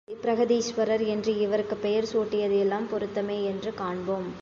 [0.07, 4.33] பெரு உடையார், பிரஹதீசுவரர் என்று இவருக்குப் பெயர் சூட்டியது எல்லாம் பொருத்தமே என்று காண்போம்.